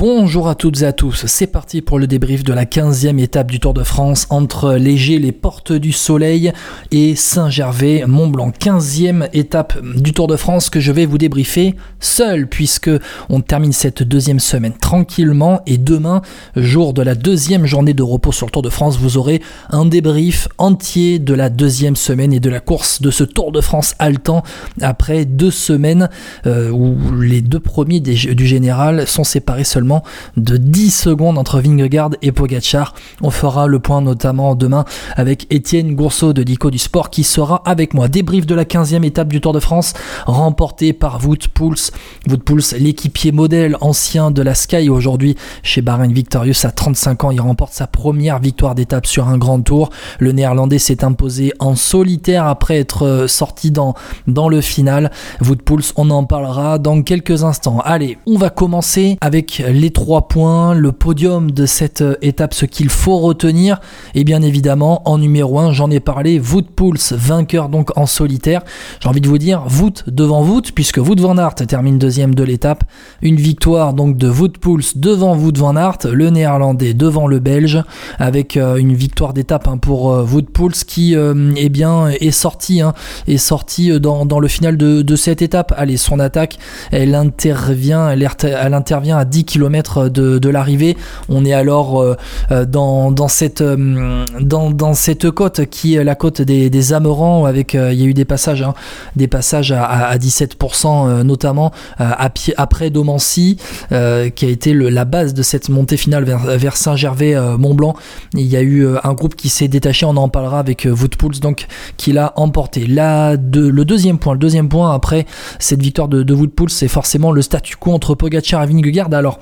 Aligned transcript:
Bonjour 0.00 0.48
à 0.48 0.54
toutes 0.54 0.80
et 0.80 0.86
à 0.86 0.94
tous, 0.94 1.26
c'est 1.26 1.46
parti 1.46 1.82
pour 1.82 1.98
le 1.98 2.06
débrief 2.06 2.42
de 2.42 2.54
la 2.54 2.64
15e 2.64 3.20
étape 3.20 3.50
du 3.50 3.60
Tour 3.60 3.74
de 3.74 3.82
France 3.82 4.26
entre 4.30 4.72
Léger, 4.72 5.18
les 5.18 5.30
Portes 5.30 5.74
du 5.74 5.92
Soleil 5.92 6.54
et 6.90 7.14
Saint-Gervais, 7.14 8.04
Mont-Blanc. 8.06 8.50
15e 8.58 9.28
étape 9.34 9.78
du 9.82 10.14
Tour 10.14 10.26
de 10.26 10.36
France 10.36 10.70
que 10.70 10.80
je 10.80 10.90
vais 10.90 11.04
vous 11.04 11.18
débriefer 11.18 11.74
seul 11.98 12.46
puisque 12.46 12.88
on 13.28 13.42
termine 13.42 13.74
cette 13.74 14.02
deuxième 14.02 14.40
semaine 14.40 14.72
tranquillement 14.72 15.60
et 15.66 15.76
demain, 15.76 16.22
jour 16.56 16.94
de 16.94 17.02
la 17.02 17.14
deuxième 17.14 17.66
journée 17.66 17.92
de 17.92 18.02
repos 18.02 18.32
sur 18.32 18.46
le 18.46 18.52
Tour 18.52 18.62
de 18.62 18.70
France, 18.70 18.96
vous 18.96 19.18
aurez 19.18 19.42
un 19.68 19.84
débrief 19.84 20.48
entier 20.56 21.18
de 21.18 21.34
la 21.34 21.50
deuxième 21.50 21.96
semaine 21.96 22.32
et 22.32 22.40
de 22.40 22.48
la 22.48 22.60
course 22.60 23.02
de 23.02 23.10
ce 23.10 23.24
Tour 23.24 23.52
de 23.52 23.60
France 23.60 23.94
haletant 23.98 24.44
après 24.80 25.26
deux 25.26 25.50
semaines 25.50 26.08
euh, 26.46 26.70
où 26.70 26.96
les 27.20 27.42
deux 27.42 27.60
premiers 27.60 28.00
du 28.00 28.46
général 28.46 29.06
sont 29.06 29.24
séparés 29.24 29.64
seulement 29.64 29.89
de 30.36 30.56
10 30.56 30.90
secondes 30.90 31.38
entre 31.38 31.60
Vingegaard 31.60 32.10
et 32.22 32.32
Pogachar. 32.32 32.94
On 33.22 33.30
fera 33.30 33.66
le 33.66 33.78
point 33.78 34.00
notamment 34.00 34.54
demain 34.54 34.84
avec 35.16 35.46
Étienne 35.50 35.94
Gourceau 35.94 36.32
de 36.32 36.42
Dico 36.42 36.70
du 36.70 36.78
Sport 36.78 37.10
qui 37.10 37.24
sera 37.24 37.62
avec 37.64 37.94
moi. 37.94 38.08
Débrief 38.08 38.46
de 38.46 38.54
la 38.54 38.64
15e 38.64 39.04
étape 39.04 39.28
du 39.28 39.40
Tour 39.40 39.52
de 39.52 39.60
France 39.60 39.94
remportée 40.26 40.92
par 40.92 41.24
Wout 41.24 41.48
Poels. 41.52 41.90
Wout 42.28 42.40
l'équipier 42.78 43.32
modèle 43.32 43.76
ancien 43.80 44.30
de 44.30 44.42
la 44.42 44.54
Sky 44.54 44.88
aujourd'hui 44.88 45.36
chez 45.62 45.82
Bahrain 45.82 46.08
Victorious 46.08 46.64
à 46.64 46.70
35 46.70 47.24
ans. 47.24 47.30
Il 47.30 47.40
remporte 47.40 47.72
sa 47.72 47.86
première 47.86 48.38
victoire 48.38 48.74
d'étape 48.74 49.06
sur 49.06 49.28
un 49.28 49.38
grand 49.38 49.60
tour. 49.60 49.90
Le 50.18 50.32
néerlandais 50.32 50.78
s'est 50.78 51.04
imposé 51.04 51.52
en 51.58 51.74
solitaire 51.74 52.46
après 52.46 52.78
être 52.78 53.26
sorti 53.28 53.70
dans, 53.70 53.94
dans 54.26 54.48
le 54.48 54.60
final. 54.60 55.10
Wout 55.40 55.56
on 55.96 56.10
en 56.10 56.24
parlera 56.24 56.78
dans 56.78 57.02
quelques 57.02 57.44
instants. 57.44 57.80
Allez, 57.84 58.18
on 58.26 58.36
va 58.36 58.50
commencer 58.50 59.16
avec 59.20 59.62
les 59.80 59.90
trois 59.90 60.28
points, 60.28 60.74
le 60.74 60.92
podium 60.92 61.50
de 61.50 61.64
cette 61.64 62.02
euh, 62.02 62.16
étape, 62.20 62.52
ce 62.52 62.66
qu'il 62.66 62.90
faut 62.90 63.16
retenir. 63.16 63.80
Et 64.14 64.24
bien 64.24 64.42
évidemment, 64.42 65.08
en 65.08 65.16
numéro 65.16 65.58
1, 65.58 65.72
j'en 65.72 65.90
ai 65.90 66.00
parlé, 66.00 66.38
Wout 66.38 66.66
Pouls, 66.76 66.98
vainqueur 67.12 67.70
donc 67.70 67.96
en 67.96 68.04
solitaire. 68.04 68.62
J'ai 69.00 69.08
envie 69.08 69.22
de 69.22 69.28
vous 69.28 69.38
dire, 69.38 69.64
Wout 69.80 70.04
devant 70.06 70.44
Wout, 70.44 70.72
puisque 70.74 70.98
Wout 70.98 71.18
van 71.18 71.38
Aert 71.38 71.54
termine 71.54 71.98
deuxième 71.98 72.34
de 72.34 72.44
l'étape. 72.44 72.84
Une 73.22 73.36
victoire 73.36 73.94
donc 73.94 74.18
de 74.18 74.28
Wout 74.28 74.52
Pouls 74.60 74.82
devant 74.96 75.34
Wout 75.34 75.56
van 75.56 75.76
Aert, 75.76 75.98
le 76.12 76.28
néerlandais 76.28 76.92
devant 76.92 77.26
le 77.26 77.38
belge, 77.38 77.82
avec 78.18 78.58
euh, 78.58 78.76
une 78.76 78.92
victoire 78.92 79.32
d'étape 79.32 79.66
hein, 79.66 79.78
pour 79.78 80.12
euh, 80.12 80.24
Wout 80.24 80.50
Pouls 80.52 80.70
qui 80.86 81.16
eh 81.56 81.68
bien, 81.68 82.08
est 82.08 82.30
sorti, 82.30 82.82
hein, 82.82 82.92
est 83.26 83.38
sorti 83.38 83.98
dans, 83.98 84.40
le 84.40 84.48
final 84.48 84.76
de, 84.76 85.16
cette 85.16 85.40
étape. 85.42 85.72
Allez, 85.76 85.96
son 85.96 86.18
attaque, 86.18 86.58
elle 86.90 87.14
intervient, 87.14 88.10
elle 88.10 88.74
intervient 88.74 89.16
à 89.16 89.24
10 89.24 89.44
km 89.44 89.69
de, 89.70 90.48
l'arrivée. 90.48 90.96
On 91.28 91.44
est 91.44 91.52
alors 91.52 92.00
euh, 92.00 92.16
euh, 92.50 92.64
dans, 92.64 93.10
dans, 93.10 93.28
cette, 93.28 93.60
euh, 93.60 94.24
dans, 94.40 94.70
dans, 94.70 94.94
cette 94.94 95.30
côte 95.30 95.66
qui 95.66 95.94
est 95.94 96.04
la 96.04 96.14
côte 96.14 96.42
des, 96.42 96.70
des 96.70 96.92
Amerans 96.92 97.44
avec 97.44 97.74
il 97.74 97.94
y 97.94 98.02
a 98.02 98.06
eu 98.06 98.14
des 98.14 98.24
passages, 98.24 98.62
hein, 98.62 98.74
des 99.16 99.28
passages 99.28 99.72
à, 99.72 100.16
17% 100.16 101.22
notamment 101.22 101.72
après 101.98 102.90
Domancy 102.90 103.56
qui 103.88 103.94
a 103.94 104.48
été 104.48 104.74
la 104.74 105.04
base 105.04 105.34
de 105.34 105.42
cette 105.42 105.68
montée 105.68 105.96
finale 105.96 106.24
vers, 106.24 106.38
vers 106.58 106.76
Saint-Gervais-Mont-Blanc. 106.76 107.94
Il 108.34 108.46
y 108.46 108.56
a 108.56 108.62
eu 108.62 108.86
un 109.02 109.12
groupe 109.14 109.36
qui 109.36 109.48
s'est 109.48 109.68
détaché, 109.68 110.04
on 110.06 110.16
en 110.16 110.28
parlera 110.28 110.58
avec 110.58 110.86
Woodpools 110.90 111.40
donc 111.40 111.66
qui 111.96 112.12
l'a 112.12 112.32
emporté. 112.36 112.86
Le 112.86 113.36
deuxième 113.84 114.18
point, 114.18 114.32
le 114.32 114.38
deuxième 114.38 114.68
point 114.68 114.92
après 114.94 115.26
cette 115.58 115.82
victoire 115.82 116.08
de, 116.08 116.22
de 116.22 116.34
Woodpools, 116.34 116.70
c'est 116.70 116.88
forcément 116.88 117.32
le 117.32 117.42
statu 117.42 117.76
quo 117.76 117.92
entre 117.92 118.14
Pogacar 118.14 118.62
et 118.62 118.66
Vingegaard. 118.66 119.12
Alors 119.12 119.38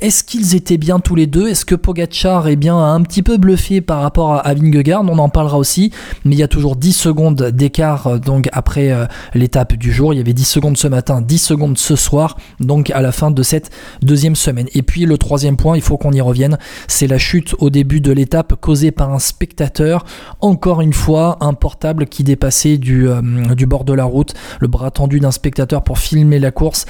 est-ce 0.00 0.24
qu'ils 0.24 0.54
étaient 0.54 0.76
bien 0.76 1.00
tous 1.00 1.14
les 1.14 1.26
deux? 1.26 1.48
Est-ce 1.48 1.64
que 1.64 1.74
Pogachar 1.74 2.48
est 2.48 2.56
bien 2.56 2.76
un 2.76 3.00
petit 3.02 3.22
peu 3.22 3.36
bluffé 3.36 3.80
par 3.80 4.02
rapport 4.02 4.34
à, 4.34 4.54
Vingegaard? 4.54 5.02
On 5.02 5.18
en 5.18 5.28
parlera 5.28 5.58
aussi, 5.58 5.92
mais 6.24 6.34
il 6.34 6.38
y 6.38 6.42
a 6.42 6.48
toujours 6.48 6.76
10 6.76 6.92
secondes 6.92 7.42
d'écart 7.42 8.06
euh, 8.06 8.18
donc 8.18 8.48
après 8.52 8.90
euh, 8.90 9.06
l'étape 9.34 9.74
du 9.74 9.92
jour. 9.92 10.12
Il 10.12 10.16
y 10.16 10.20
avait 10.20 10.32
10 10.32 10.44
secondes 10.44 10.76
ce 10.76 10.88
matin, 10.88 11.20
10 11.20 11.38
secondes 11.38 11.78
ce 11.78 11.96
soir, 11.96 12.36
donc 12.60 12.90
à 12.90 13.00
la 13.00 13.12
fin 13.12 13.30
de 13.30 13.42
cette 13.42 13.70
deuxième 14.02 14.36
semaine. 14.36 14.66
Et 14.74 14.82
puis 14.82 15.06
le 15.06 15.18
troisième 15.18 15.56
point, 15.56 15.76
il 15.76 15.82
faut 15.82 15.96
qu'on 15.96 16.12
y 16.12 16.20
revienne, 16.20 16.58
c'est 16.88 17.06
la 17.06 17.18
chute 17.18 17.54
au 17.58 17.70
début 17.70 18.00
de 18.00 18.12
l'étape 18.12 18.54
causée 18.60 18.90
par 18.90 19.12
un 19.12 19.18
spectateur. 19.18 20.04
Encore 20.40 20.80
une 20.80 20.92
fois, 20.92 21.38
un 21.40 21.54
portable 21.54 22.06
qui 22.06 22.24
dépassait 22.24 22.78
du, 22.78 23.08
euh, 23.08 23.20
du 23.54 23.66
bord 23.66 23.84
de 23.84 23.92
la 23.92 24.04
route, 24.04 24.34
le 24.60 24.68
bras 24.68 24.90
tendu 24.90 25.20
d'un 25.20 25.30
spectateur 25.30 25.82
pour 25.82 25.98
filmer 25.98 26.38
la 26.38 26.50
course. 26.50 26.86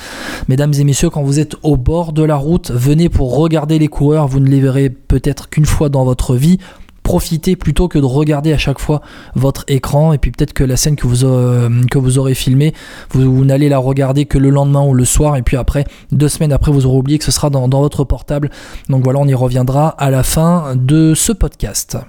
Mesdames 0.49 0.73
et 0.75 0.85
messieurs, 0.85 1.11
quand 1.11 1.23
vous 1.23 1.41
êtes 1.41 1.57
au 1.63 1.77
bord 1.77 2.13
de 2.13 2.23
la 2.23 2.37
route, 2.37 2.54
venez 2.71 3.09
pour 3.09 3.37
regarder 3.37 3.79
les 3.79 3.89
coureurs, 3.89 4.29
vous 4.29 4.41
ne 4.41 4.49
les 4.49 4.61
verrez 4.61 4.91
peut-être 4.91 5.49
qu'une 5.49 5.67
fois 5.67 5.89
dans 5.89 6.05
votre 6.05 6.37
vie. 6.37 6.59
Profitez 7.03 7.55
plutôt 7.55 7.87
que 7.87 7.99
de 7.99 8.05
regarder 8.07 8.55
à 8.55 8.59
chaque 8.59 8.79
fois 8.79 9.03
votre 9.35 9.65
écran 9.69 10.15
et 10.15 10.19
puis 10.19 10.31
peut-être 10.31 10.55
que 10.55 10.65
la 10.65 10.79
scène 10.79 10.97
que 10.97 11.07
vous, 11.07 11.27
euh, 11.27 11.69
aurez 12.17 12.35
filmée, 12.35 12.73
vous, 13.11 13.45
n'allez 13.45 13.69
la 13.69 13.77
regarder 13.77 14.25
que 14.25 14.39
le 14.39 14.49
lendemain 14.49 14.83
ou 14.83 14.95
le 14.95 15.05
soir 15.05 15.37
et 15.37 15.43
puis 15.43 15.59
après, 15.59 15.85
deux 16.13 16.29
semaines 16.29 16.53
après, 16.53 16.73
vous 16.73 16.87
aurez 16.87 16.97
oublié 16.97 17.19
que 17.19 17.25
ce 17.25 17.31
sera 17.31 17.51
dans 17.51 17.69
votre 17.69 18.05
portable. 18.05 18.51
Donc 18.89 19.05
voilà, 19.05 19.19
on 19.19 19.29
y 19.29 19.35
reviendra 19.35 19.89
à 19.89 20.11
la 20.11 20.23
fin 20.23 20.75
de 20.77 21.13
ce 21.15 21.33
podcast. 21.33 21.99